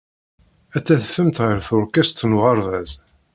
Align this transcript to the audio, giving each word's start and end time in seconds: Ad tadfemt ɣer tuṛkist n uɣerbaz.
Ad 0.75 0.83
tadfemt 0.85 1.41
ɣer 1.45 1.57
tuṛkist 1.67 2.25
n 2.29 2.35
uɣerbaz. 2.37 2.91